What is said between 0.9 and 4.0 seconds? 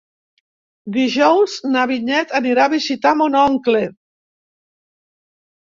Dijous na Vinyet anirà a visitar mon oncle.